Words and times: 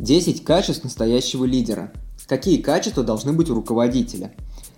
10 0.00 0.44
качеств 0.44 0.84
настоящего 0.84 1.44
лидера. 1.44 1.92
Какие 2.28 2.62
качества 2.62 3.02
должны 3.02 3.32
быть 3.32 3.50
у 3.50 3.54
руководителя? 3.54 4.32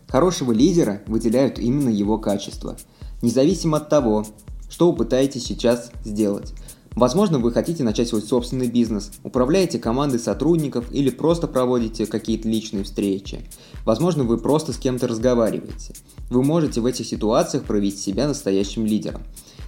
Хорошего 0.08 0.50
лидера 0.50 1.02
выделяют 1.06 1.58
именно 1.58 1.90
его 1.90 2.16
качества. 2.16 2.78
Независимо 3.20 3.76
от 3.76 3.90
того, 3.90 4.24
что 4.70 4.90
вы 4.90 4.96
пытаетесь 4.96 5.44
сейчас 5.44 5.92
сделать. 6.06 6.54
Возможно, 6.92 7.38
вы 7.38 7.52
хотите 7.52 7.84
начать 7.84 8.08
свой 8.08 8.22
собственный 8.22 8.68
бизнес, 8.68 9.12
управляете 9.22 9.78
командой 9.78 10.18
сотрудников 10.18 10.90
или 10.90 11.10
просто 11.10 11.46
проводите 11.46 12.06
какие-то 12.06 12.48
личные 12.48 12.84
встречи. 12.84 13.40
Возможно, 13.84 14.24
вы 14.24 14.38
просто 14.38 14.72
с 14.72 14.78
кем-то 14.78 15.06
разговариваете. 15.06 15.92
Вы 16.30 16.42
можете 16.42 16.80
в 16.80 16.86
этих 16.86 17.06
ситуациях 17.06 17.64
проявить 17.64 18.00
себя 18.00 18.26
настоящим 18.26 18.86
лидером. 18.86 19.22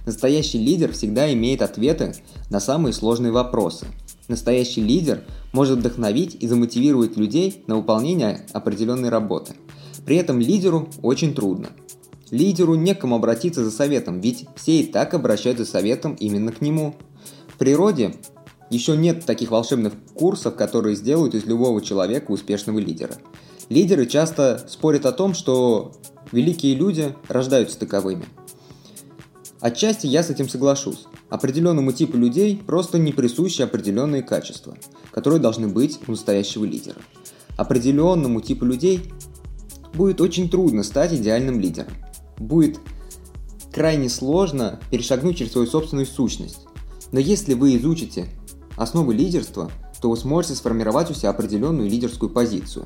Настоящий 0.07 0.57
лидер 0.57 0.91
всегда 0.91 1.31
имеет 1.31 1.61
ответы 1.61 2.15
на 2.49 2.59
самые 2.59 2.93
сложные 2.93 3.31
вопросы– 3.31 3.85
Настоящий 4.27 4.81
лидер 4.81 5.23
может 5.51 5.79
вдохновить 5.79 6.37
и 6.39 6.47
замотивировать 6.47 7.17
людей 7.17 7.63
на 7.67 7.75
выполнение 7.75 8.45
определенной 8.53 9.09
работы. 9.09 9.53
При 10.05 10.17
этом 10.17 10.39
лидеру 10.39 10.89
очень 11.01 11.33
трудно. 11.33 11.69
Лидеру 12.31 12.75
некому 12.75 13.15
обратиться 13.15 13.63
за 13.63 13.71
советом, 13.71 14.21
ведь 14.21 14.45
все 14.55 14.79
и 14.79 14.85
так 14.85 15.13
обращаются 15.13 15.65
советом 15.65 16.15
именно 16.15 16.51
к 16.51 16.61
нему. 16.61 16.95
В 17.47 17.57
природе 17.57 18.15
еще 18.69 18.97
нет 18.97 19.25
таких 19.25 19.51
волшебных 19.51 19.93
курсов, 20.15 20.55
которые 20.55 20.95
сделают 20.95 21.35
из 21.35 21.45
любого 21.45 21.81
человека 21.81 22.31
успешного 22.31 22.79
лидера. 22.79 23.15
Лидеры 23.69 24.05
часто 24.07 24.65
спорят 24.67 25.05
о 25.05 25.11
том, 25.11 25.33
что 25.33 25.91
великие 26.31 26.75
люди 26.75 27.13
рождаются 27.27 27.77
таковыми. 27.77 28.25
Отчасти 29.63 30.07
я 30.07 30.23
с 30.23 30.29
этим 30.29 30.49
соглашусь. 30.49 31.05
Определенному 31.29 31.93
типу 31.93 32.17
людей 32.17 32.61
просто 32.67 32.99
не 32.99 33.13
присущи 33.13 33.61
определенные 33.61 34.21
качества, 34.21 34.75
которые 35.09 35.39
должны 35.39 35.69
быть 35.69 36.01
у 36.05 36.11
настоящего 36.11 36.65
лидера. 36.65 36.97
Определенному 37.55 38.41
типу 38.41 38.65
людей 38.65 39.13
будет 39.93 40.19
очень 40.19 40.49
трудно 40.49 40.83
стать 40.83 41.13
идеальным 41.13 41.61
лидером. 41.61 41.93
Будет 42.37 42.77
крайне 43.71 44.09
сложно 44.09 44.81
перешагнуть 44.91 45.37
через 45.37 45.53
свою 45.53 45.65
собственную 45.65 46.07
сущность. 46.07 46.67
Но 47.13 47.19
если 47.21 47.53
вы 47.53 47.77
изучите 47.77 48.27
основы 48.75 49.13
лидерства, 49.13 49.71
то 50.01 50.09
вы 50.09 50.17
сможете 50.17 50.55
сформировать 50.55 51.09
у 51.09 51.13
себя 51.13 51.29
определенную 51.29 51.89
лидерскую 51.89 52.29
позицию. 52.29 52.83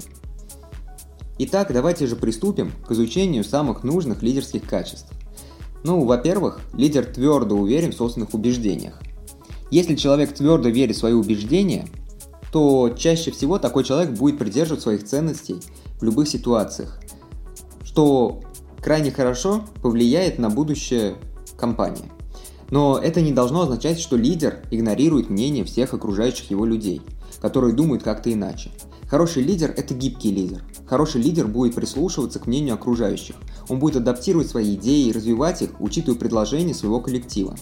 Итак, 1.39 1.73
давайте 1.73 2.05
же 2.05 2.15
приступим 2.15 2.71
к 2.87 2.91
изучению 2.91 3.43
самых 3.43 3.83
нужных 3.83 4.21
лидерских 4.21 4.69
качеств. 4.69 5.11
Ну, 5.87 6.03
во-первых, 6.03 6.59
лидер 6.73 7.05
твердо 7.05 7.55
уверен 7.55 7.93
в 7.93 7.95
собственных 7.95 8.33
убеждениях. 8.33 8.99
Если 9.71 9.95
человек 9.95 10.33
твердо 10.33 10.67
верит 10.67 10.97
в 10.97 10.99
свои 10.99 11.13
убеждения, 11.13 11.87
то 12.51 12.89
чаще 12.89 13.31
всего 13.31 13.57
такой 13.57 13.85
человек 13.85 14.11
будет 14.11 14.37
придерживать 14.37 14.81
своих 14.81 15.05
ценностей 15.05 15.61
в 15.97 16.03
любых 16.03 16.27
ситуациях, 16.27 16.99
что 17.85 18.41
крайне 18.81 19.11
хорошо 19.11 19.63
повлияет 19.81 20.39
на 20.39 20.49
будущее 20.49 21.15
компании. 21.57 22.11
Но 22.69 22.97
это 22.97 23.21
не 23.21 23.31
должно 23.31 23.61
означать, 23.61 23.97
что 23.97 24.17
лидер 24.17 24.59
игнорирует 24.71 25.29
мнение 25.29 25.63
всех 25.63 25.93
окружающих 25.93 26.51
его 26.51 26.65
людей, 26.65 27.01
которые 27.39 27.73
думают 27.73 28.03
как-то 28.03 28.33
иначе. 28.33 28.71
Хороший 29.09 29.41
лидер– 29.41 29.73
это 29.77 29.93
гибкий 29.93 30.31
лидер. 30.31 30.63
Хороший 30.85 31.21
лидер 31.21 31.47
будет 31.47 31.75
прислушиваться 31.75 32.39
к 32.39 32.47
мнению 32.47 32.75
окружающих. 32.75 33.35
Он 33.69 33.79
будет 33.79 33.95
адаптировать 33.95 34.49
свои 34.49 34.75
идеи 34.75 35.07
и 35.07 35.13
развивать 35.13 35.61
их, 35.61 35.79
учитывая 35.79 36.19
предложения 36.19 36.73
своего 36.73 36.99
коллектива. 36.99 37.55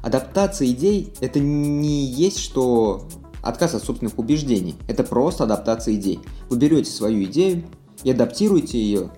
Адаптация 0.00 0.68
идей– 0.68 1.12
это 1.20 1.40
не 1.40 2.04
есть, 2.04 2.38
что 2.38 3.08
отказ 3.42 3.74
от 3.74 3.82
собственных 3.82 4.16
убеждений. 4.18 4.76
Это 4.86 5.02
просто 5.02 5.42
адаптация 5.42 5.94
идей. 5.94 6.20
Вы 6.48 6.56
берете 6.56 6.90
свою 6.90 7.24
идею 7.24 7.64
и 8.04 8.12
адаптируете 8.12 8.80
ее 8.80 9.10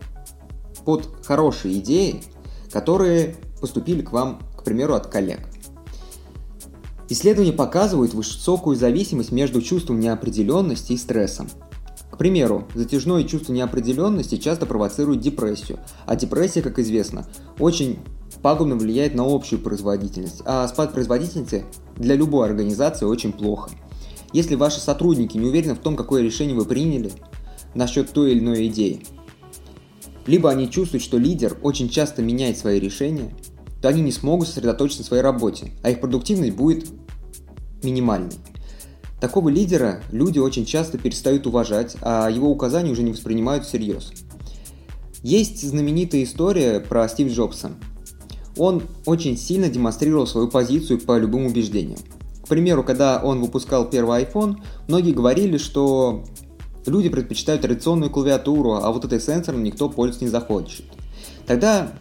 под 0.87 1.07
хорошие 1.23 1.79
идеи, 1.81 2.23
которые 2.73 3.37
поступили 3.61 4.01
к 4.01 4.13
вам, 4.13 4.41
к 4.57 4.65
примеру, 4.65 4.95
от 4.95 5.07
коллег. 5.07 5.41
Исследования 7.09 7.53
показывают 7.53 8.15
высокую 8.15 8.77
зависимость 8.77 9.33
между 9.33 9.61
чувством 9.61 10.01
неопределенности 10.01 10.93
и 10.93 10.97
стрессом. 10.97 11.49
К 12.11 12.17
примеру, 12.17 12.69
затяжное 12.75 13.25
чувство 13.25 13.53
неопределенности 13.53 14.37
часто 14.37 14.67
провоцирует 14.67 15.21
депрессию, 15.21 15.79
а 16.07 16.15
депрессия, 16.15 16.63
как 16.63 16.79
известно, 16.79 17.27
очень 17.59 17.99
пагубно 18.43 18.77
влияет 18.77 19.15
на 19.15 19.25
общую 19.25 19.61
производительность, 19.61 20.43
а 20.45 20.67
спад 20.69 20.93
производительности 20.93 21.65
для 21.97 22.15
любой 22.15 22.47
организации 22.47 23.07
очень 23.07 23.33
плохо. 23.33 23.71
Если 24.33 24.55
ваши 24.55 24.81
сотрудники 24.81 25.37
не 25.37 25.47
уверены 25.47 25.75
в 25.75 25.79
том, 25.79 25.97
какое 25.97 26.23
решение 26.23 26.57
вы 26.57 26.65
приняли 26.65 27.13
насчет 27.75 28.11
той 28.11 28.33
или 28.33 28.41
иной 28.41 28.67
идеи, 28.69 29.05
либо 30.27 30.51
они 30.51 30.71
чувствуют, 30.71 31.03
что 31.03 31.19
лидер 31.19 31.59
очень 31.63 31.89
часто 31.89 32.23
меняет 32.23 32.59
свои 32.59 32.79
решения, 32.79 33.35
то 33.83 33.89
они 33.89 34.01
не 34.01 34.13
смогут 34.13 34.49
сосредоточиться 34.49 35.03
на 35.03 35.07
своей 35.07 35.23
работе, 35.23 35.73
а 35.83 35.91
их 35.91 36.01
продуктивность 36.01 36.55
будет 36.55 36.89
минимальной. 37.83 38.37
Такого 39.21 39.49
лидера 39.49 40.03
люди 40.13 40.39
очень 40.39 40.65
часто 40.65 40.99
перестают 40.99 41.47
уважать, 41.47 41.97
а 42.01 42.31
его 42.31 42.49
указания 42.49 42.93
уже 42.93 43.03
не 43.03 43.13
воспринимают 43.13 43.65
всерьез. 43.65 44.13
Есть 45.23 45.69
знаменитая 45.69 46.23
история 46.23 46.81
про 46.81 47.09
Стив 47.09 47.31
Джобса. 47.33 47.73
Он 48.57 48.83
очень 49.05 49.37
сильно 49.37 49.69
демонстрировал 49.69 50.27
свою 50.27 50.49
позицию 50.49 51.01
по 51.01 51.19
любым 51.19 51.47
убеждениям. 51.47 51.99
К 52.45 52.49
примеру, 52.49 52.85
когда 52.85 53.21
он 53.23 53.41
выпускал 53.41 53.89
первый 53.89 54.23
iPhone, 54.25 54.57
многие 54.89 55.13
говорили, 55.13 55.57
что 55.57 56.25
люди 56.87 57.09
предпочитают 57.09 57.63
традиционную 57.63 58.11
клавиатуру, 58.11 58.75
а 58.75 58.91
вот 58.93 59.05
этой 59.05 59.21
сенсором 59.21 59.63
никто 59.63 59.89
пользоваться 59.89 60.25
не 60.25 60.31
захочет. 60.31 60.85
Тогда 61.47 61.93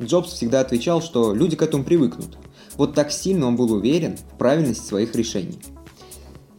Джобс 0.00 0.32
всегда 0.32 0.60
отвечал, 0.60 1.02
что 1.02 1.34
люди 1.34 1.56
к 1.56 1.62
этому 1.62 1.84
привыкнут. 1.84 2.38
Вот 2.76 2.94
так 2.94 3.10
сильно 3.10 3.46
он 3.46 3.56
был 3.56 3.72
уверен 3.72 4.16
в 4.16 4.38
правильности 4.38 4.86
своих 4.86 5.14
решений. 5.14 5.58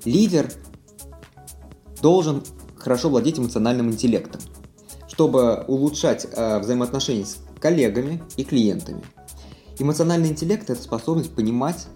Лидер 0.06 0.52
должен 2.02 2.44
хорошо 2.78 3.10
владеть 3.10 3.40
эмоциональным 3.40 3.90
интеллектом, 3.90 4.42
чтобы 5.08 5.64
улучшать 5.68 6.28
э, 6.32 6.60
взаимоотношения 6.60 7.26
с 7.26 7.38
коллегами 7.60 8.22
и 8.38 8.44
клиентами. 8.44 9.04
Эмоциональный 9.78 10.30
интеллект– 10.30 10.70
это 10.70 10.82
способность 10.82 11.34
понимать 11.34 11.88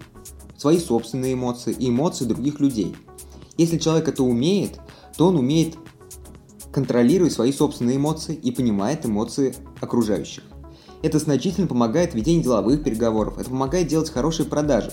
свои 0.56 0.78
собственные 0.78 1.34
эмоции 1.34 1.74
и 1.78 1.90
эмоции 1.90 2.24
других 2.24 2.60
людей. 2.60 2.96
Если 3.58 3.78
человек 3.78 4.08
это 4.08 4.22
умеет, 4.22 4.80
то 5.16 5.28
он 5.28 5.36
умеет 5.36 5.76
контролировать 6.72 7.32
свои 7.32 7.52
собственные 7.52 7.96
эмоции 7.96 8.34
и 8.34 8.50
понимает 8.50 9.06
эмоции 9.06 9.54
окружающих. 9.80 10.42
Это 11.04 11.18
значительно 11.18 11.66
помогает 11.66 12.12
в 12.12 12.14
ведении 12.14 12.42
деловых 12.42 12.82
переговоров, 12.82 13.36
это 13.38 13.50
помогает 13.50 13.88
делать 13.88 14.08
хорошие 14.08 14.46
продажи. 14.46 14.90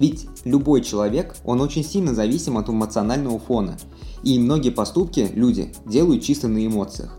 Ведь 0.00 0.26
любой 0.42 0.80
человек, 0.80 1.36
он 1.44 1.60
очень 1.60 1.84
сильно 1.84 2.12
зависим 2.12 2.58
от 2.58 2.68
эмоционального 2.68 3.38
фона. 3.38 3.78
И 4.24 4.36
многие 4.40 4.70
поступки 4.70 5.30
люди 5.32 5.72
делают 5.86 6.24
чисто 6.24 6.48
на 6.48 6.66
эмоциях. 6.66 7.16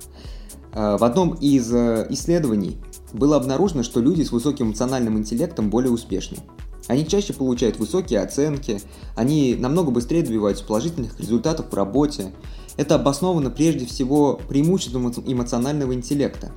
Э, 0.74 0.98
в 0.98 1.06
одном 1.06 1.36
из 1.36 1.74
э, 1.74 2.08
исследований 2.10 2.76
было 3.14 3.38
обнаружено, 3.38 3.84
что 3.84 4.02
люди 4.02 4.24
с 4.24 4.34
высоким 4.34 4.68
эмоциональным 4.68 5.18
интеллектом 5.18 5.70
более 5.70 5.94
успешны. 5.94 6.40
Они 6.88 7.08
чаще 7.08 7.32
получают 7.32 7.80
высокие 7.80 8.20
оценки, 8.20 8.82
они 9.16 9.56
намного 9.58 9.92
быстрее 9.92 10.24
добиваются 10.24 10.66
положительных 10.66 11.18
результатов 11.22 11.72
в 11.72 11.74
работе. 11.74 12.34
Это 12.76 12.96
обосновано 12.96 13.50
прежде 13.50 13.86
всего 13.86 14.38
преимуществом 14.50 15.10
эмоционального 15.26 15.94
интеллекта. 15.94 16.52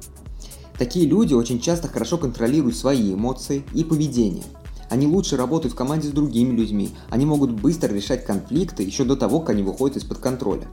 Такие 0.79 1.07
люди 1.07 1.35
очень 1.35 1.61
часто 1.61 1.89
хорошо 1.89 2.19
контролируют 2.19 2.77
свои 2.77 3.15
эмоции 3.15 3.65
и 3.75 3.83
поведение. 3.83 4.45
Они 4.89 5.07
лучше 5.07 5.37
работают 5.37 5.75
в 5.75 5.77
команде 5.77 6.09
с 6.09 6.13
другими 6.13 6.55
людьми, 6.55 6.91
они 7.11 7.27
могут 7.27 7.51
быстро 7.51 7.93
решать 7.93 8.25
конфликты 8.25 8.85
еще 8.85 9.05
до 9.05 9.17
того, 9.17 9.41
как 9.41 9.51
они 9.51 9.63
выходят 9.63 9.97
из-под 9.99 10.19
контроля. 10.19 10.67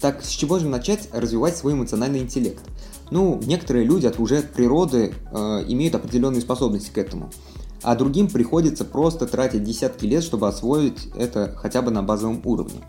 Так, 0.00 0.22
с 0.22 0.28
чего 0.28 0.58
же 0.58 0.68
начать 0.68 1.08
развивать 1.12 1.56
свой 1.56 1.72
эмоциональный 1.72 2.18
интеллект? 2.18 2.62
Ну, 3.10 3.40
некоторые 3.46 3.86
люди 3.86 4.06
от 4.06 4.18
уже 4.18 4.42
природы 4.42 5.14
э, 5.30 5.64
имеют 5.68 5.94
определенные 5.94 6.42
способности 6.42 6.90
к 6.90 6.98
этому, 6.98 7.30
а 7.82 7.94
другим 7.94 8.28
приходится 8.28 8.84
просто 8.84 9.26
тратить 9.26 9.62
десятки 9.62 10.04
лет, 10.04 10.24
чтобы 10.24 10.48
освоить 10.48 11.08
это 11.16 11.54
хотя 11.56 11.80
бы 11.80 11.90
на 11.90 12.02
базовом 12.02 12.42
уровне. 12.44 12.80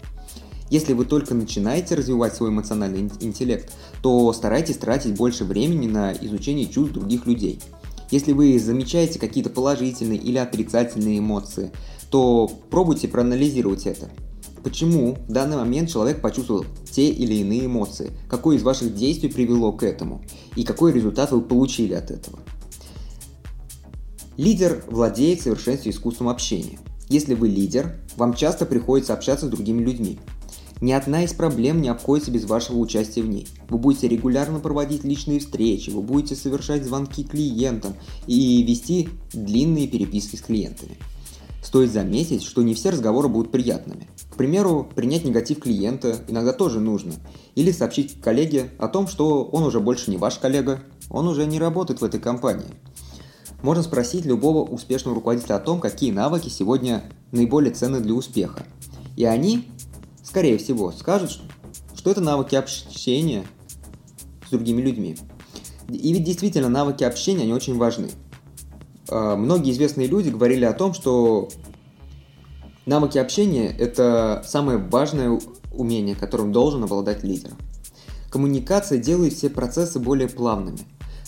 Если 0.69 0.93
вы 0.93 1.05
только 1.05 1.35
начинаете 1.35 1.95
развивать 1.95 2.35
свой 2.35 2.49
эмоциональный 2.49 3.09
интеллект, 3.19 3.71
то 4.01 4.33
старайтесь 4.33 4.77
тратить 4.77 5.15
больше 5.15 5.43
времени 5.43 5.87
на 5.87 6.11
изучение 6.13 6.67
чувств 6.67 6.93
других 6.93 7.27
людей. 7.27 7.59
Если 8.11 8.33
вы 8.33 8.59
замечаете 8.59 9.19
какие-то 9.19 9.49
положительные 9.49 10.19
или 10.19 10.37
отрицательные 10.37 11.19
эмоции, 11.19 11.71
то 12.09 12.49
пробуйте 12.69 13.07
проанализировать 13.07 13.85
это. 13.85 14.09
Почему 14.63 15.17
в 15.27 15.31
данный 15.31 15.57
момент 15.57 15.91
человек 15.91 16.21
почувствовал 16.21 16.65
те 16.89 17.09
или 17.09 17.35
иные 17.35 17.67
эмоции? 17.67 18.11
Какое 18.27 18.57
из 18.57 18.63
ваших 18.63 18.95
действий 18.95 19.29
привело 19.29 19.71
к 19.71 19.83
этому? 19.83 20.23
И 20.55 20.63
какой 20.63 20.91
результат 20.91 21.31
вы 21.31 21.41
получили 21.41 21.93
от 21.93 22.09
этого? 22.09 22.39
Лидер 24.37 24.83
владеет 24.87 25.39
в 25.39 25.43
совершенстве 25.43 25.91
искусством 25.91 26.29
общения. 26.29 26.79
Если 27.09 27.35
вы 27.35 27.47
лидер, 27.47 27.95
вам 28.17 28.33
часто 28.33 28.65
приходится 28.65 29.13
общаться 29.13 29.45
с 29.45 29.49
другими 29.49 29.83
людьми. 29.83 30.19
Ни 30.81 30.91
одна 30.91 31.23
из 31.23 31.33
проблем 31.33 31.81
не 31.81 31.87
обходится 31.87 32.31
без 32.31 32.43
вашего 32.45 32.77
участия 32.77 33.21
в 33.21 33.29
ней. 33.29 33.47
Вы 33.69 33.77
будете 33.77 34.07
регулярно 34.07 34.59
проводить 34.59 35.03
личные 35.03 35.39
встречи, 35.39 35.89
вы 35.89 36.01
будете 36.01 36.35
совершать 36.35 36.83
звонки 36.83 37.23
клиентам 37.23 37.93
и 38.27 38.61
вести 38.63 39.09
длинные 39.31 39.87
переписки 39.87 40.35
с 40.35 40.41
клиентами. 40.41 40.97
Стоит 41.63 41.91
заметить, 41.91 42.43
что 42.43 42.61
не 42.61 42.75
все 42.75 42.91
разговоры 42.91 43.27
будут 43.27 43.51
приятными. 43.51 44.07
К 44.29 44.35
примеру, 44.35 44.87
принять 44.93 45.23
негатив 45.23 45.59
клиента 45.61 46.19
иногда 46.27 46.53
тоже 46.53 46.79
нужно. 46.79 47.13
Или 47.55 47.71
сообщить 47.71 48.21
коллеге 48.21 48.69
о 48.77 48.87
том, 48.87 49.07
что 49.07 49.45
он 49.45 49.63
уже 49.63 49.79
больше 49.79 50.11
не 50.11 50.17
ваш 50.17 50.37
коллега, 50.37 50.81
он 51.09 51.27
уже 51.27 51.45
не 51.45 51.57
работает 51.57 52.01
в 52.01 52.05
этой 52.05 52.19
компании. 52.19 52.67
Можно 53.63 53.81
спросить 53.81 54.25
любого 54.25 54.63
успешного 54.63 55.15
руководителя 55.15 55.55
о 55.55 55.59
том, 55.59 55.79
какие 55.79 56.11
навыки 56.11 56.49
сегодня 56.49 57.03
наиболее 57.31 57.73
ценны 57.73 57.99
для 57.99 58.13
успеха. 58.13 58.65
И 59.15 59.25
они, 59.25 59.67
скорее 60.35 60.57
всего, 60.57 60.91
скажут, 60.91 61.39
что 61.95 62.11
это 62.11 62.19
навыки 62.19 62.55
общения 62.55 63.45
с 64.45 64.49
другими 64.51 64.81
людьми. 64.81 65.15
И 65.87 66.11
ведь 66.11 66.25
действительно 66.25 66.67
навыки 66.67 67.05
общения, 67.05 67.43
они 67.43 67.53
очень 67.53 67.77
важны. 67.77 68.09
А, 69.07 69.37
многие 69.37 69.71
известные 69.71 70.07
люди 70.07 70.27
говорили 70.27 70.65
о 70.65 70.73
том, 70.73 70.93
что 70.93 71.47
навыки 72.85 73.17
общения– 73.17 73.67
это 73.79 74.43
самое 74.45 74.77
важное 74.77 75.39
умение, 75.71 76.17
которым 76.17 76.51
должен 76.51 76.83
обладать 76.83 77.23
лидер. 77.23 77.51
Коммуникация 78.29 78.97
делает 78.97 79.31
все 79.31 79.49
процессы 79.49 79.99
более 79.99 80.27
плавными. 80.27 80.79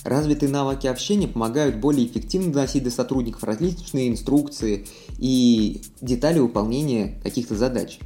Развитые 0.04 0.50
навыки 0.50 0.86
общения 0.88 1.30
помогают 1.30 1.78
более 1.78 2.06
эффективно 2.06 2.52
доносить 2.52 2.84
до 2.84 2.92
сотрудников 2.92 3.46
различные 3.46 4.10
инструкции 4.10 4.86
и 5.18 5.82
детали 6.02 6.40
выполнения 6.40 7.22
каких-то 7.24 7.56
задач. 7.56 8.00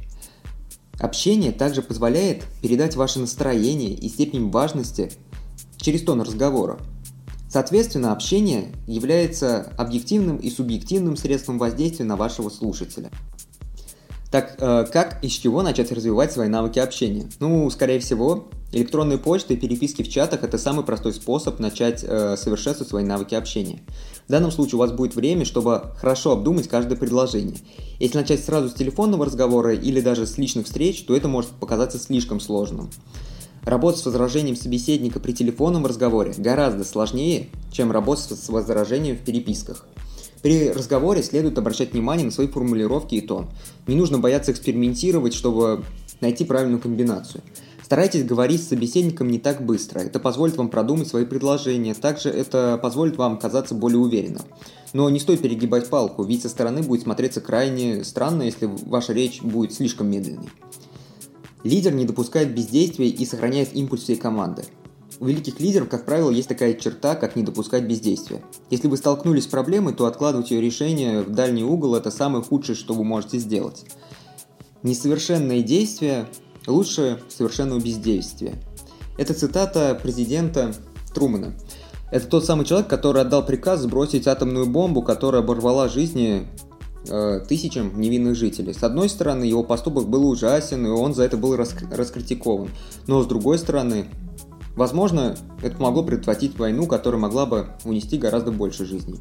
Общение 1.02 1.50
также 1.50 1.82
позволяет 1.82 2.44
передать 2.62 2.94
ваше 2.94 3.18
настроение 3.18 3.92
и 3.92 4.08
степень 4.08 4.50
важности 4.50 5.10
через 5.76 6.02
тон 6.02 6.22
разговора. 6.22 6.78
Соответственно, 7.50 8.12
общение 8.12 8.72
является 8.86 9.72
объективным 9.76 10.36
и 10.36 10.48
субъективным 10.48 11.16
средством 11.16 11.58
воздействия 11.58 12.04
на 12.04 12.14
вашего 12.14 12.50
слушателя. 12.50 13.10
Так, 14.30 14.54
э, 14.58 14.86
как 14.92 15.22
и 15.24 15.28
с 15.28 15.32
чего 15.32 15.62
начать 15.62 15.90
развивать 15.90 16.30
свои 16.30 16.48
навыки 16.48 16.78
общения? 16.78 17.28
Ну, 17.40 17.68
скорее 17.68 17.98
всего, 17.98 18.48
электронная 18.72 19.18
почта 19.18 19.54
и 19.54 19.56
переписки 19.56 20.02
в 20.02 20.08
чатах– 20.08 20.42
это 20.42 20.58
самый 20.58 20.84
простой 20.84 21.12
способ 21.12 21.60
начать 21.60 22.02
э, 22.02 22.36
совершенствовать 22.36 22.88
свои 22.88 23.04
навыки 23.04 23.34
общения. 23.34 23.80
В 24.26 24.30
данном 24.30 24.50
случае 24.50 24.76
у 24.76 24.78
вас 24.78 24.92
будет 24.92 25.14
время, 25.14 25.44
чтобы 25.44 25.92
хорошо 25.96 26.32
обдумать 26.32 26.68
каждое 26.68 26.96
предложение. 26.96 27.58
Если 28.00 28.16
начать 28.16 28.42
сразу 28.42 28.70
с 28.70 28.74
телефонного 28.74 29.26
разговора 29.26 29.74
или 29.74 30.00
даже 30.00 30.26
с 30.26 30.38
личных 30.38 30.66
встреч, 30.66 31.04
то 31.04 31.14
это 31.14 31.28
может 31.28 31.50
показаться 31.50 31.98
слишком 31.98 32.40
сложным. 32.40 32.90
Работать 33.64 34.00
с 34.00 34.06
возражением 34.06 34.56
собеседника 34.56 35.20
при 35.20 35.32
телефонном 35.32 35.86
разговоре 35.86 36.34
гораздо 36.36 36.82
сложнее, 36.82 37.48
чем 37.70 37.92
работать 37.92 38.38
с 38.38 38.48
возражением 38.48 39.16
в 39.16 39.20
переписках. 39.20 39.86
При 40.42 40.70
разговоре 40.70 41.22
следует 41.22 41.56
обращать 41.56 41.92
внимание 41.92 42.24
на 42.24 42.32
свои 42.32 42.48
формулировки 42.48 43.14
и 43.14 43.20
тон. 43.20 43.48
Не 43.86 43.94
нужно 43.94 44.18
бояться 44.18 44.50
экспериментировать, 44.50 45.34
чтобы 45.34 45.84
найти 46.20 46.44
правильную 46.44 46.80
комбинацию. 46.80 47.42
Старайтесь 47.84 48.24
говорить 48.24 48.62
с 48.62 48.68
собеседником 48.68 49.28
не 49.28 49.38
так 49.38 49.64
быстро. 49.64 50.00
Это 50.00 50.18
позволит 50.18 50.56
вам 50.56 50.68
продумать 50.68 51.08
свои 51.08 51.24
предложения. 51.24 51.94
Также 51.94 52.30
это 52.30 52.78
позволит 52.82 53.16
вам 53.16 53.38
казаться 53.38 53.74
более 53.74 53.98
уверенным. 53.98 54.42
Но 54.92 55.08
не 55.10 55.20
стоит 55.20 55.42
перегибать 55.42 55.88
палку, 55.88 56.22
ведь 56.22 56.42
со 56.42 56.48
стороны 56.48 56.82
будет 56.82 57.02
смотреться 57.02 57.40
крайне 57.40 58.04
странно, 58.04 58.42
если 58.42 58.66
ваша 58.66 59.12
речь 59.12 59.42
будет 59.42 59.72
слишком 59.72 60.10
медленной. 60.10 60.50
Лидер 61.64 61.92
не 61.92 62.04
допускает 62.04 62.54
бездействия 62.54 63.08
и 63.08 63.24
сохраняет 63.24 63.74
импульс 63.74 64.02
всей 64.02 64.16
команды. 64.16 64.64
У 65.20 65.26
великих 65.26 65.60
лидеров, 65.60 65.88
как 65.88 66.04
правило, 66.04 66.30
есть 66.30 66.48
такая 66.48 66.74
черта, 66.74 67.14
как 67.14 67.36
не 67.36 67.44
допускать 67.44 67.84
бездействия. 67.84 68.42
Если 68.70 68.88
вы 68.88 68.96
столкнулись 68.96 69.44
с 69.44 69.46
проблемой, 69.46 69.94
то 69.94 70.06
откладывать 70.06 70.50
ее 70.50 70.60
решение 70.60 71.22
в 71.22 71.30
дальний 71.30 71.62
угол– 71.62 71.94
это 71.96 72.10
самое 72.10 72.42
худшее, 72.42 72.74
что 72.74 72.94
вы 72.94 73.04
можете 73.04 73.38
сделать. 73.38 73.84
Несовершенные 74.82 75.62
действия 75.62 76.26
лучше 76.66 77.20
совершенного 77.28 77.80
бездействия. 77.80 78.54
Это 79.18 79.34
цитата 79.34 79.98
президента 80.00 80.74
Трумана. 81.14 81.54
Это 82.10 82.26
тот 82.26 82.44
самый 82.44 82.66
человек, 82.66 82.88
который 82.88 83.22
отдал 83.22 83.44
приказ 83.44 83.80
сбросить 83.80 84.26
атомную 84.26 84.66
бомбу, 84.66 85.02
которая 85.02 85.42
оборвала 85.42 85.88
жизни 85.88 86.46
Э, 87.08 87.40
тысячам 87.40 88.00
невинных 88.00 88.36
жителей. 88.36 88.72
С 88.72 88.84
одной 88.84 89.08
стороны, 89.08 89.42
его 89.42 89.64
поступок 89.64 90.08
был 90.08 90.28
ужасен, 90.28 90.86
и 90.86 90.88
он 90.88 91.14
за 91.14 91.24
это 91.24 91.36
был 91.36 91.56
раскритикован. 91.56 92.68
Но 93.08 93.22
с 93.22 93.26
другой 93.26 93.58
стороны, 93.58 94.06
возможно, 94.76 95.34
это 95.62 95.76
помогло 95.76 96.04
предотвратить 96.04 96.56
войну, 96.56 96.86
которая 96.86 97.20
могла 97.20 97.44
бы 97.44 97.66
унести 97.84 98.18
гораздо 98.18 98.52
больше 98.52 98.84
жизней. 98.84 99.18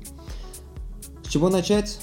С 1.23 1.29
чего 1.29 1.49
начать? 1.49 1.99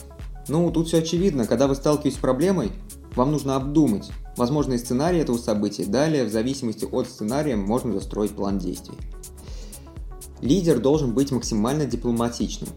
Ну, 0.49 0.69
тут 0.73 0.88
все 0.88 0.99
очевидно. 0.99 1.46
Когда 1.46 1.69
вы 1.69 1.76
сталкиваетесь 1.76 2.19
с 2.19 2.20
проблемой, 2.20 2.73
вам 3.14 3.31
нужно 3.31 3.55
обдумать 3.55 4.11
возможные 4.38 4.79
сценарии 4.79 5.20
этого 5.20 5.37
события. 5.37 5.85
Далее, 5.85 6.25
в 6.25 6.31
зависимости 6.31 6.87
от 6.90 7.08
сценария, 7.08 7.56
можно 7.56 7.93
застроить 7.93 8.31
план 8.31 8.58
действий. 8.58 8.96
Лидер 10.40 10.79
должен 10.79 11.12
быть 11.12 11.32
максимально 11.32 11.85
дипломатичным. 11.85 12.70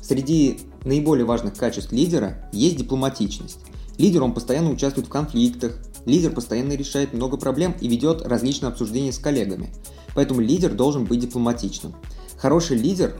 Среди 0.00 0.60
наиболее 0.84 1.24
важных 1.24 1.56
качеств 1.56 1.90
лидера 1.92 2.48
есть 2.52 2.76
дипломатичность. 2.76 3.60
Лидер, 3.96 4.22
он 4.22 4.34
постоянно 4.34 4.70
участвует 4.70 5.06
в 5.06 5.10
конфликтах, 5.10 5.78
лидер 6.04 6.32
постоянно 6.32 6.74
решает 6.74 7.14
много 7.14 7.38
проблем 7.38 7.74
и 7.80 7.88
ведет 7.88 8.22
различные 8.22 8.68
обсуждения 8.68 9.12
с 9.12 9.18
коллегами. 9.18 9.72
Поэтому 10.14 10.40
лидер 10.40 10.74
должен 10.74 11.04
быть 11.06 11.20
дипломатичным. 11.20 11.94
Хороший 12.36 12.76
лидер 12.76 13.18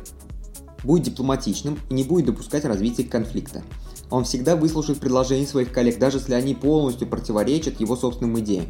будет 0.85 1.05
дипломатичным 1.05 1.79
и 1.91 1.95
не 1.95 2.05
будет 2.05 2.27
допускать 2.27 2.65
развития 2.65 3.05
конфликта. 3.05 3.63
Он 4.11 4.25
всегда 4.25 4.55
выслушает 4.55 5.01
предложения 5.01 5.47
своих 5.47 5.73
коллег, 5.73 5.99
даже 5.99 6.19
если 6.19 6.35
они 6.35 6.55
полностью 6.55 7.09
противоречат 7.09 7.81
его 7.81 7.97
собственным 7.97 8.39
идеям. 8.41 8.67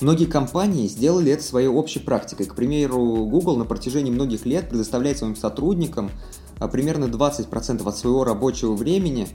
Многие 0.00 0.24
компании 0.24 0.88
сделали 0.88 1.32
это 1.32 1.42
своей 1.42 1.68
общей 1.68 1.98
практикой. 1.98 2.46
К 2.46 2.54
примеру, 2.54 3.26
Google 3.26 3.56
на 3.56 3.66
протяжении 3.66 4.10
многих 4.10 4.46
лет 4.46 4.70
предоставляет 4.70 5.18
своим 5.18 5.36
сотрудникам 5.36 6.10
а, 6.58 6.68
примерно 6.68 7.04
20% 7.04 7.86
от 7.86 7.96
своего 7.98 8.24
рабочего 8.24 8.74
времени 8.74 9.28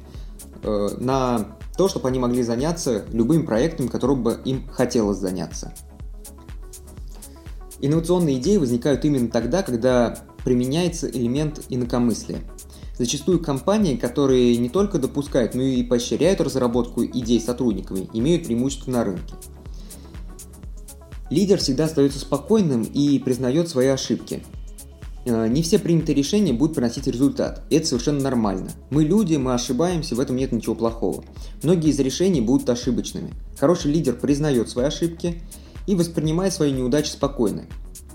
э, 0.63 0.87
на 0.97 1.57
то, 1.77 1.87
чтобы 1.87 2.07
они 2.07 2.17
могли 2.17 2.41
заняться 2.41 3.05
любым 3.11 3.45
проектом, 3.45 3.89
которым 3.89 4.23
бы 4.23 4.39
им 4.43 4.67
хотелось 4.67 5.19
заняться. 5.19 5.71
Инновационные 7.79 8.39
идеи 8.39 8.57
возникают 8.57 9.05
именно 9.05 9.27
тогда, 9.27 9.61
когда 9.61 10.17
применяется 10.45 11.09
элемент 11.09 11.65
инакомыслия. 11.67 12.39
Зачастую 12.97 13.41
компании, 13.41 13.97
которые 13.97 14.55
не 14.55 14.69
только 14.69 14.99
допускают, 14.99 15.53
но 15.53 15.61
и 15.61 15.83
поощряют 15.83 16.39
разработку 16.39 17.03
идей 17.03 17.41
сотрудниками, 17.41 18.07
имеют 18.13 18.45
преимущество 18.45 18.91
на 18.91 19.03
рынке. 19.03 19.33
Лидер 21.29 21.57
всегда 21.57 21.85
остается 21.85 22.19
спокойным 22.19 22.83
и 22.83 23.19
признает 23.19 23.67
свои 23.67 23.87
ошибки. 23.87 24.43
Э, 25.25 25.47
не 25.47 25.63
все 25.63 25.79
принятые 25.79 26.15
решения 26.15 26.53
будут 26.53 26.75
приносить 26.75 27.07
результат. 27.07 27.63
Это 27.71 27.87
совершенно 27.87 28.21
нормально. 28.21 28.69
Мы 28.91 29.03
люди, 29.03 29.35
мы 29.35 29.55
ошибаемся, 29.55 30.15
в 30.15 30.19
этом 30.19 30.35
нет 30.35 30.51
ничего 30.51 30.75
плохого. 30.75 31.25
Многие 31.63 31.89
из 31.89 31.99
решений 31.99 32.41
будут 32.41 32.69
ошибочными. 32.69 33.33
Хороший 33.59 33.91
лидер 33.91 34.13
признает 34.13 34.69
свои 34.69 34.85
ошибки 34.85 35.41
и 35.87 35.95
воспринимает 35.95 36.53
свои 36.53 36.71
неудачи 36.71 37.09
спокойно. 37.09 37.63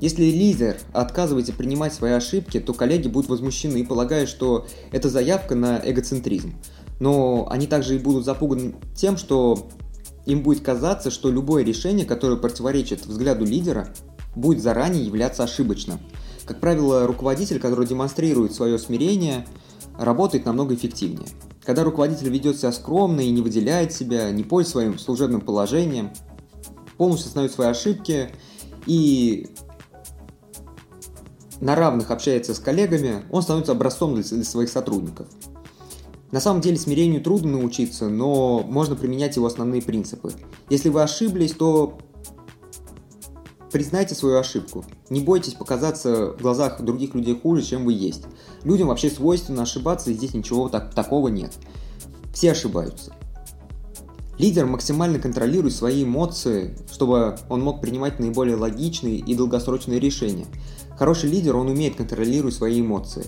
Если 0.00 0.25
лидер 0.25 0.78
отказывается 0.92 1.52
принимать 1.52 1.92
свои 1.92 2.12
ошибки, 2.12 2.59
то 2.59 2.73
коллеги 2.73 3.09
будут 3.09 3.28
возмущены, 3.28 3.87
полагая, 3.87 4.26
что 4.26 4.66
это 4.92 5.11
заявка 5.11 5.54
на 5.54 5.80
эгоцентризм. 5.85 6.54
Но 7.00 7.47
они 7.50 7.66
также 7.66 7.97
и 7.97 7.99
будут 7.99 8.25
запуганы 8.25 8.75
тем, 8.95 9.19
что 9.19 9.69
им 10.25 10.42
будет 10.42 10.62
казаться, 10.62 11.11
что 11.11 11.30
любое 11.30 11.64
решение, 11.64 12.07
которое 12.07 12.37
противоречит 12.37 13.04
взгляду 13.04 13.45
лидера, 13.45 13.88
будет 14.35 14.62
заранее 14.62 15.04
являться 15.04 15.45
ошибочным. 15.45 15.99
Как 16.47 16.61
правило, 16.61 17.07
руководитель, 17.07 17.61
который 17.61 17.87
демонстрирует 17.87 18.54
свое 18.54 18.78
смирение, 18.78 19.47
работает 19.99 20.47
намного 20.47 20.75
эффективнее. 20.75 21.28
Когда 21.64 21.85
руководитель 21.85 22.30
ведет 22.30 22.57
себя 22.57 22.73
скромно 22.73 23.21
и 23.21 23.30
не 23.30 23.42
выделяет 23.42 23.92
себя, 23.92 24.30
не 24.30 24.45
пользуется 24.45 24.73
своим 24.73 24.99
служебным 24.99 25.42
положением, 25.42 26.11
полностью 26.97 27.26
осознает 27.26 27.52
свои 27.52 27.69
ошибки 27.69 28.30
и 28.87 29.50
на 31.61 31.75
равных 31.75 32.11
общается 32.11 32.55
с 32.55 32.59
коллегами, 32.59 33.25
он 33.31 33.43
становится 33.43 33.73
образцом 33.73 34.14
для 34.14 34.45
своих 34.45 34.69
сотрудников. 34.69 35.26
На 36.33 36.40
самом 36.40 36.61
деле 36.61 36.76
смирению 36.76 37.23
трудно 37.23 37.59
научиться, 37.59 38.09
но 38.09 38.61
можно 38.61 38.95
применять 38.95 39.37
его 39.37 39.47
основные 39.47 39.83
принципы. 39.83 40.33
Если 40.69 40.88
вы 40.88 41.02
ошиблись, 41.02 41.52
то 41.52 41.99
Признайте 43.73 44.17
свою 44.17 44.38
ошибку. 44.38 44.85
Не 45.11 45.21
бойтесь 45.21 45.55
показаться 45.55 46.33
в 46.33 46.43
глазах 46.43 46.83
других 46.83 47.14
людей 47.14 47.38
хуже, 47.38 47.62
чем 47.62 47.85
вы 47.85 47.93
есть. 47.93 48.25
Людям 48.64 48.88
вообще 48.88 49.11
свойственно 49.11 49.62
ошибаться, 49.62 50.11
и 50.11 50.14
здесь 50.14 50.35
ничего 50.35 50.69
так, 50.69 50.93
такого 50.93 51.29
нет. 51.29 51.52
Все 52.35 52.50
ошибаются. 52.50 53.14
Лидер 54.40 54.64
максимально 54.64 55.18
контролирует 55.18 55.75
свои 55.75 56.02
эмоции, 56.02 56.75
чтобы 56.90 57.37
он 57.50 57.61
мог 57.61 57.82
принимать 57.82 58.18
наиболее 58.18 58.56
логичные 58.56 59.18
и 59.18 59.35
долгосрочные 59.35 60.00
решения. 60.00 60.47
Хороший 60.99 61.28
лидер, 61.28 61.56
он 61.56 61.68
умеет 61.68 61.97
контролировать 61.97 62.54
свои 62.54 62.80
эмоции. 62.80 63.26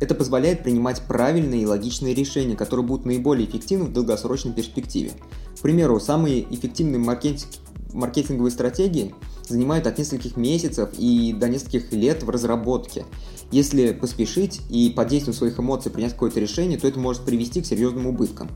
Это 0.00 0.14
позволяет 0.14 0.62
принимать 0.62 1.02
правильные 1.02 1.64
и 1.64 1.66
логичные 1.66 2.14
решения, 2.14 2.56
которые 2.56 2.86
будут 2.86 3.04
наиболее 3.04 3.46
эффективны 3.46 3.84
в 3.84 3.92
долгосрочной 3.92 4.54
перспективе. 4.54 5.10
К 5.58 5.60
примеру, 5.60 6.00
самые 6.00 6.42
эффективные 6.54 6.98
маркетинг, 6.98 7.50
маркетинговые 7.92 8.50
стратегии 8.50 9.14
занимают 9.46 9.86
от 9.86 9.98
нескольких 9.98 10.38
месяцев 10.38 10.88
и 10.96 11.34
до 11.34 11.50
нескольких 11.50 11.92
лет 11.92 12.22
в 12.22 12.30
разработке. 12.30 13.04
Если 13.50 13.92
поспешить 13.92 14.62
и 14.70 14.88
под 14.88 15.08
действием 15.08 15.36
своих 15.36 15.60
эмоций 15.60 15.92
принять 15.92 16.12
какое-то 16.12 16.40
решение, 16.40 16.78
то 16.78 16.88
это 16.88 16.98
может 16.98 17.24
привести 17.26 17.60
к 17.60 17.66
серьезным 17.66 18.06
убыткам. 18.06 18.48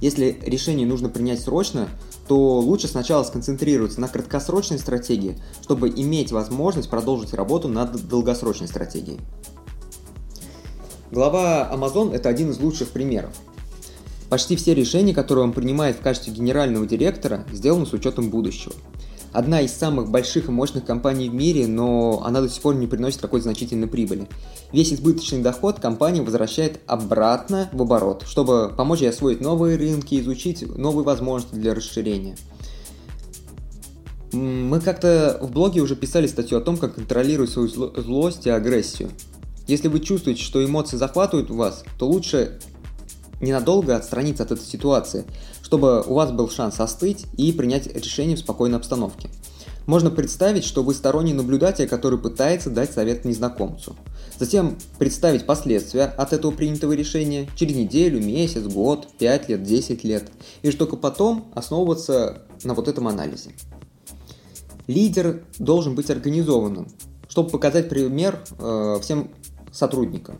Если 0.00 0.38
решение 0.44 0.86
нужно 0.86 1.08
принять 1.08 1.40
срочно, 1.40 1.88
то 2.28 2.58
лучше 2.60 2.88
сначала 2.88 3.24
сконцентрироваться 3.24 4.00
на 4.00 4.08
краткосрочной 4.08 4.78
стратегии, 4.78 5.38
чтобы 5.62 5.88
иметь 5.88 6.32
возможность 6.32 6.90
продолжить 6.90 7.34
работу 7.34 7.68
над 7.68 8.08
долгосрочной 8.08 8.68
стратегией. 8.68 9.20
Глава 11.10 11.70
Amazon– 11.72 12.12
это 12.14 12.28
один 12.28 12.50
из 12.50 12.58
лучших 12.58 12.88
примеров. 12.88 13.30
Почти 14.28 14.56
все 14.56 14.74
решения, 14.74 15.14
которые 15.14 15.44
он 15.44 15.52
принимает 15.52 15.96
в 15.96 16.00
качестве 16.00 16.32
генерального 16.32 16.84
директора, 16.84 17.46
сделаны 17.52 17.86
с 17.86 17.92
учетом 17.92 18.28
будущего. 18.28 18.74
Одна 19.36 19.60
из 19.60 19.74
самых 19.74 20.10
больших 20.10 20.48
и 20.48 20.50
мощных 20.50 20.86
компаний 20.86 21.28
в 21.28 21.34
мире, 21.34 21.66
но 21.66 22.22
она 22.24 22.40
до 22.40 22.48
сих 22.48 22.62
пор 22.62 22.74
не 22.76 22.86
приносит 22.86 23.20
какой-то 23.20 23.44
значительной 23.44 23.86
прибыли. 23.86 24.28
Весь 24.72 24.94
избыточный 24.94 25.42
доход 25.42 25.78
компания 25.78 26.22
возвращает 26.22 26.80
обратно 26.86 27.68
в 27.70 27.82
оборот, 27.82 28.24
чтобы 28.26 28.72
помочь 28.74 29.00
ей 29.00 29.10
освоить 29.10 29.42
новые 29.42 29.76
рынки, 29.76 30.18
изучить 30.18 30.66
новые 30.78 31.04
возможности 31.04 31.54
для 31.56 31.74
расширения. 31.74 32.34
Мы 34.32 34.80
как-то 34.80 35.38
в 35.42 35.50
блоге 35.50 35.82
уже 35.82 35.96
писали 35.96 36.28
статью 36.28 36.56
о 36.56 36.62
том, 36.62 36.78
как 36.78 36.94
контролировать 36.94 37.50
свою 37.50 37.68
злость 37.68 38.46
и 38.46 38.50
агрессию. 38.50 39.10
Если 39.66 39.88
вы 39.88 40.00
чувствуете, 40.00 40.42
что 40.42 40.64
эмоции 40.64 40.96
захватывают 40.96 41.50
вас, 41.50 41.84
то 41.98 42.08
лучше 42.08 42.58
ненадолго 43.40 43.96
отстраниться 43.96 44.42
от 44.42 44.52
этой 44.52 44.64
ситуации, 44.64 45.24
чтобы 45.62 46.02
у 46.02 46.14
вас 46.14 46.30
был 46.30 46.48
шанс 46.48 46.80
остыть 46.80 47.26
и 47.36 47.52
принять 47.52 47.86
решение 47.86 48.36
в 48.36 48.40
спокойной 48.40 48.78
обстановке. 48.78 49.28
Можно 49.86 50.10
представить, 50.10 50.64
что 50.64 50.82
вы 50.82 50.94
сторонний 50.94 51.32
наблюдатель, 51.32 51.88
который 51.88 52.18
пытается 52.18 52.70
дать 52.70 52.92
совет 52.92 53.24
незнакомцу. 53.24 53.96
Затем 54.38 54.76
представить 54.98 55.46
последствия 55.46 56.04
от 56.04 56.32
этого 56.32 56.50
принятого 56.50 56.92
решения 56.92 57.48
через 57.54 57.76
неделю, 57.76 58.20
месяц, 58.20 58.64
год, 58.64 59.06
5 59.18 59.48
лет, 59.48 59.62
10 59.62 60.04
лет. 60.04 60.30
И 60.62 60.70
только 60.72 60.96
потом 60.96 61.52
основываться 61.54 62.42
на 62.64 62.74
вот 62.74 62.88
этом 62.88 63.06
анализе. 63.06 63.50
Лидер 64.88 65.44
должен 65.58 65.94
быть 65.94 66.10
организованным, 66.10 66.88
чтобы 67.28 67.50
показать 67.50 67.88
пример 67.88 68.44
э, 68.58 68.98
всем 69.02 69.30
сотрудникам. 69.72 70.38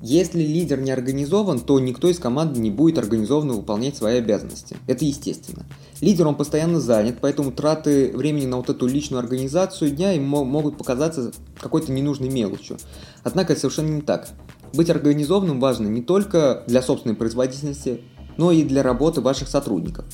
Если 0.00 0.40
лидер 0.42 0.80
не 0.80 0.92
организован, 0.92 1.58
то 1.58 1.80
никто 1.80 2.08
из 2.08 2.20
команды 2.20 2.60
не 2.60 2.70
будет 2.70 2.98
организованно 2.98 3.54
выполнять 3.54 3.96
свои 3.96 4.18
обязанности. 4.18 4.76
Это 4.86 5.04
естественно. 5.04 5.66
Лидер, 6.00 6.28
он 6.28 6.36
постоянно 6.36 6.80
занят, 6.80 7.16
поэтому 7.20 7.50
траты 7.50 8.12
времени 8.14 8.46
на 8.46 8.58
вот 8.58 8.70
эту 8.70 8.86
личную 8.86 9.18
организацию 9.18 9.90
дня 9.90 10.12
ему 10.12 10.44
могут 10.44 10.78
показаться 10.78 11.32
какой-то 11.60 11.90
ненужной 11.90 12.28
мелочью. 12.28 12.78
Однако 13.24 13.54
это 13.54 13.62
совершенно 13.62 13.88
не 13.88 14.02
так. 14.02 14.28
Быть 14.72 14.88
организованным 14.88 15.58
важно 15.58 15.88
не 15.88 16.02
только 16.02 16.62
для 16.68 16.80
собственной 16.80 17.16
производительности, 17.16 18.02
но 18.36 18.52
и 18.52 18.62
для 18.62 18.84
работы 18.84 19.20
ваших 19.20 19.48
сотрудников. 19.48 20.04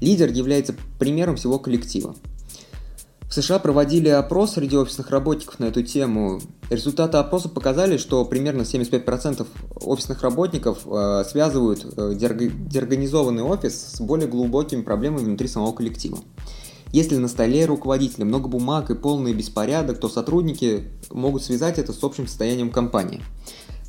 Лидер 0.00 0.30
является 0.32 0.74
примером 0.98 1.36
всего 1.36 1.58
коллектива. 1.58 2.16
США 3.34 3.58
проводили 3.58 4.08
опрос 4.08 4.52
среди 4.52 4.76
офисных 4.76 5.10
работников 5.10 5.58
на 5.58 5.64
эту 5.64 5.82
тему. 5.82 6.40
Результаты 6.70 7.16
опроса 7.16 7.48
показали, 7.48 7.96
что 7.96 8.24
примерно 8.24 8.62
75% 8.62 9.44
офисных 9.82 10.22
работников 10.22 10.86
э, 10.86 11.24
связывают 11.28 11.84
э, 11.96 12.14
деорганизованный 12.14 13.42
офис 13.42 13.94
с 13.94 14.00
более 14.00 14.28
глубокими 14.28 14.82
проблемами 14.82 15.24
внутри 15.24 15.48
самого 15.48 15.72
коллектива. 15.72 16.18
Если 16.92 17.16
на 17.16 17.26
столе 17.26 17.66
руководителя 17.66 18.24
много 18.24 18.48
бумаг 18.48 18.90
и 18.90 18.94
полный 18.94 19.34
беспорядок, 19.34 19.98
то 19.98 20.08
сотрудники 20.08 20.92
могут 21.10 21.42
связать 21.42 21.80
это 21.80 21.92
с 21.92 22.04
общим 22.04 22.28
состоянием 22.28 22.70
компании. 22.70 23.20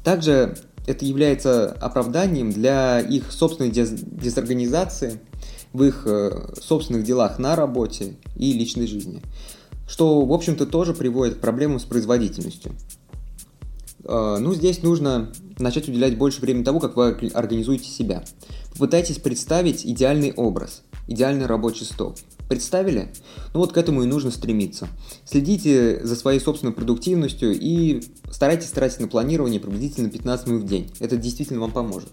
Также 0.03 0.57
это 0.87 1.05
является 1.05 1.71
оправданием 1.71 2.51
для 2.51 2.99
их 2.99 3.31
собственной 3.31 3.69
дезорганизации– 3.69 5.19
в 5.75 5.83
их 5.83 6.03
э, 6.05 6.53
собственных 6.61 7.03
делах 7.03 7.37
на 7.37 7.55
работе 7.55 8.15
и 8.35 8.53
личной 8.53 8.87
жизни, 8.87 9.21
что, 9.87 10.25
в 10.25 10.33
общем-то, 10.33 10.65
тоже 10.65 10.93
приводит 10.93 11.35
к 11.35 11.41
проблемам 11.41 11.79
с 11.79 11.83
производительностью. 11.83 12.71
Э, 14.03 14.37
ну, 14.39 14.53
здесь 14.53 14.83
нужно 14.83 15.31
начать 15.59 15.89
уделять 15.89 16.17
больше 16.17 16.41
времени 16.41 16.63
тому, 16.63 16.79
как 16.79 16.95
вы 16.95 17.09
организуете 17.33 17.89
себя. 17.89 18.23
Попытайтесь 18.71 19.17
представить 19.17 19.85
идеальный 19.85 20.33
образ, 20.33 20.81
идеальный 21.07 21.45
рабочий 21.45 21.85
стол. 21.85 22.15
Представили? 22.47 23.11
Ну 23.53 23.59
вот 23.59 23.73
к 23.73 23.77
этому 23.77 24.03
и 24.03 24.05
нужно 24.05 24.29
стремиться. 24.29 24.87
Следите 25.25 25.99
за 26.05 26.15
своей 26.15 26.39
собственной 26.39 26.73
продуктивностью 26.73 27.57
и 27.59 28.03
старайтесь 28.29 28.69
тратить 28.69 28.99
на 28.99 29.07
планирование 29.07 29.59
приблизительно 29.59 30.09
15 30.09 30.47
минут 30.47 30.63
в 30.63 30.67
день. 30.67 30.91
Это 30.99 31.17
действительно 31.17 31.59
вам 31.61 31.71
поможет. 31.71 32.09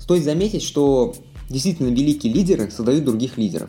Стоит 0.00 0.24
заметить, 0.24 0.62
что 0.62 1.14
Действительно, 1.52 1.88
великие 1.88 2.32
лидеры 2.32 2.70
создают 2.70 3.04
других 3.04 3.36
лидеров. 3.36 3.68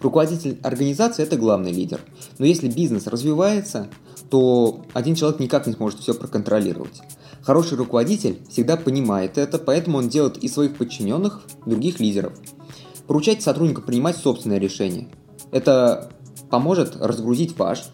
Руководитель 0.00 0.58
организации– 0.62 1.22
это 1.24 1.38
главный 1.38 1.72
лидер. 1.72 2.00
Но 2.38 2.44
если 2.44 2.68
бизнес 2.68 3.06
развивается, 3.06 3.88
то 4.28 4.84
один 4.92 5.14
человек 5.14 5.40
никак 5.40 5.66
не 5.66 5.72
сможет 5.72 6.00
все 6.00 6.12
проконтролировать. 6.12 7.00
Хороший 7.40 7.78
руководитель 7.78 8.40
всегда 8.50 8.76
понимает 8.76 9.38
это, 9.38 9.58
поэтому 9.58 9.96
он 9.96 10.10
делает 10.10 10.36
из 10.36 10.52
своих 10.52 10.76
подчиненных 10.76 11.40
других 11.64 11.98
лидеров. 11.98 12.34
Поручайте 13.06 13.40
сотруднику 13.40 13.80
принимать 13.80 14.18
собственное 14.18 14.58
решение. 14.58 15.08
Это 15.50 16.10
поможет 16.50 16.94
разгрузить 16.96 17.56
ваш 17.56 17.84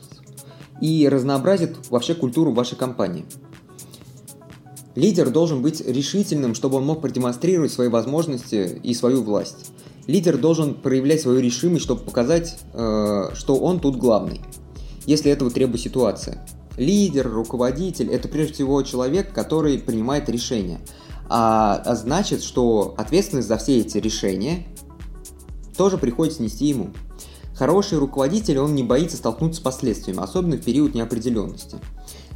и 0.81 1.09
разнообразит 1.09 1.89
вообще 1.89 2.17
культуру 2.17 2.53
вашей 2.53 2.77
компании. 2.77 3.27
Лидер 5.01 5.31
должен 5.31 5.63
быть 5.63 5.81
решительным, 5.81 6.55
чтобы 6.55 6.77
он 6.77 6.85
мог 6.85 7.01
продемонстрировать 7.01 7.73
свои 7.73 7.89
возможности 7.89 8.79
и 8.83 8.93
свою 8.93 9.23
власть. 9.23 9.71
Лидер 10.07 10.37
должен 10.37 10.75
проявлять 10.75 11.23
свою 11.23 11.41
решимость, 11.41 11.85
чтобы 11.85 12.03
показать, 12.03 12.59
э, 12.75 13.31
что 13.33 13.57
он 13.57 13.81
тут 13.81 13.97
главный, 13.97 14.43
если 15.07 15.33
этого 15.33 15.51
требует 15.51 15.81
ситуация. 15.81 16.47
Лидер, 16.77 17.31
руководитель– 17.31 18.11
это 18.13 18.29
прежде 18.29 18.53
всего 18.53 18.83
человек, 18.83 19.33
который 19.33 19.79
принимает 19.79 20.29
решения. 20.29 20.81
А, 21.31 21.81
а 21.83 21.95
значит, 21.95 22.43
что 22.43 22.95
ответственность 22.99 23.49
за 23.49 23.57
все 23.57 23.79
эти 23.79 23.97
решения 23.97 24.67
тоже 25.79 25.97
приходится 25.97 26.43
нести 26.43 26.67
ему. 26.67 26.91
Хороший 27.55 27.97
руководитель, 27.97 28.59
он 28.59 28.75
не 28.75 28.83
боится 28.83 29.17
столкнуться 29.17 29.63
с 29.63 29.65
последствиями, 29.65 30.23
особенно 30.23 30.59
в 30.59 30.63
период 30.63 30.95
неопределенности. 30.95 31.79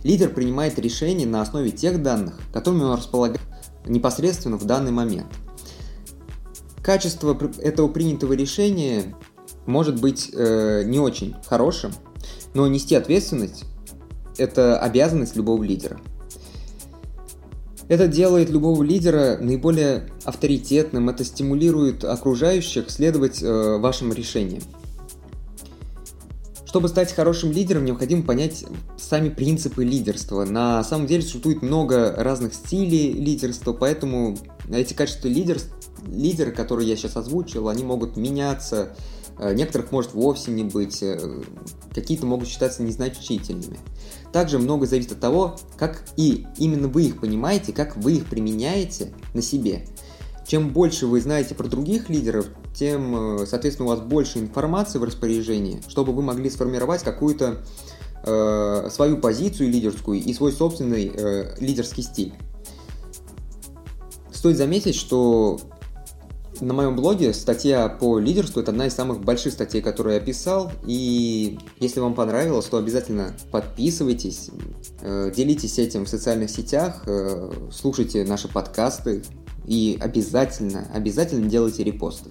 Лидер 0.04 0.28
принимает 0.28 0.78
решения 0.78 1.26
на 1.26 1.40
основе 1.40 1.70
тех 1.70 2.02
данных, 2.02 2.38
которыми 2.52 2.82
он 2.82 2.96
располагает 2.96 3.40
непосредственно 3.86 4.58
в 4.58 4.64
данный 4.66 4.92
момент. 4.92 5.26
Качество 6.82 7.36
этого 7.58 7.88
принятого 7.88 8.34
решения 8.34 9.14
может 9.64 9.98
быть 9.98 10.30
э, 10.32 10.82
не 10.84 11.00
очень 11.00 11.34
хорошим, 11.46 11.92
но 12.52 12.68
нести 12.68 12.94
ответственность– 12.94 13.64
это 14.36 14.78
обязанность 14.78 15.36
любого 15.36 15.62
лидера. 15.62 15.98
Это 17.88 18.06
делает 18.06 18.50
любого 18.50 18.82
лидера 18.82 19.38
наиболее 19.40 20.10
авторитетным, 20.24 21.08
это 21.08 21.24
стимулирует 21.24 22.04
окружающих 22.04 22.90
следовать 22.90 23.42
э, 23.42 23.78
вашим 23.78 24.12
решениям. 24.12 24.62
Чтобы 26.74 26.88
стать 26.88 27.12
хорошим 27.12 27.52
лидером, 27.52 27.84
необходимо 27.84 28.24
понять 28.24 28.64
сами 28.96 29.28
принципы 29.28 29.84
лидерства. 29.84 30.44
На 30.44 30.82
самом 30.82 31.06
деле 31.06 31.22
существует 31.22 31.62
много 31.62 32.12
разных 32.16 32.52
стилей 32.52 33.12
лидерства, 33.12 33.72
поэтому 33.72 34.36
эти 34.68 34.92
качества 34.92 35.28
лидер, 35.28 35.60
лидера, 36.08 36.50
которые 36.50 36.88
я 36.88 36.96
сейчас 36.96 37.16
озвучил, 37.16 37.68
они 37.68 37.84
могут 37.84 38.16
меняться, 38.16 38.96
э, 39.38 39.54
некоторых 39.54 39.92
может 39.92 40.14
вовсе 40.14 40.50
не 40.50 40.64
быть, 40.64 41.00
э, 41.00 41.42
какие-то 41.94 42.26
могут 42.26 42.48
считаться 42.48 42.82
незначительными. 42.82 43.78
Также 44.32 44.58
много 44.58 44.86
зависит 44.86 45.12
от 45.12 45.20
того, 45.20 45.56
как 45.78 46.04
и 46.16 46.44
именно 46.58 46.88
вы 46.88 47.04
их 47.04 47.20
понимаете, 47.20 47.72
как 47.72 47.96
вы 47.96 48.14
их 48.14 48.26
применяете 48.26 49.14
на 49.32 49.42
себе. 49.42 49.86
Чем 50.46 50.70
больше 50.70 51.06
вы 51.06 51.20
знаете 51.20 51.54
про 51.54 51.68
других 51.68 52.08
лидеров, 52.10 52.46
тем, 52.74 53.40
э, 53.40 53.46
соответственно, 53.46 53.86
у 53.86 53.92
вас 53.92 54.00
больше 54.00 54.38
информации 54.38 54.98
в 54.98 55.04
распоряжении, 55.04 55.80
чтобы 55.88 56.12
вы 56.12 56.22
могли 56.22 56.50
сформировать 56.50 57.02
какую-то 57.02 57.62
э, 58.24 58.88
свою 58.90 59.16
позицию 59.18 59.70
лидерскую 59.70 60.20
и 60.20 60.34
свой 60.34 60.52
собственный 60.52 61.10
э, 61.14 61.56
лидерский 61.60 62.02
стиль. 62.02 62.34
Стоит 64.32 64.56
заметить, 64.58 64.94
что 64.96 65.58
На 66.60 66.72
моем 66.72 66.94
блоге 66.94 67.34
статья 67.34 67.88
по 67.88 68.18
лидерству– 68.20 68.60
это 68.62 68.70
одна 68.70 68.86
из 68.86 68.94
самых 68.94 69.20
больших 69.20 69.52
статей, 69.52 69.82
которые 69.82 70.18
я 70.18 70.20
писал. 70.20 70.70
И 70.86 71.58
если 71.80 71.98
вам 71.98 72.14
понравилось, 72.14 72.66
то 72.66 72.78
обязательно 72.78 73.34
подписывайтесь, 73.50 74.50
э, 75.00 75.32
делитесь 75.34 75.78
этим 75.80 76.04
в 76.04 76.08
социальных 76.08 76.50
сетях, 76.50 77.02
э, 77.06 77.50
слушайте 77.72 78.24
наши 78.24 78.46
подкасты 78.46 79.24
и 79.66 79.98
обязательно, 80.00 80.88
обязательно 80.92 81.48
делайте 81.48 81.84
репосты. 81.84 82.30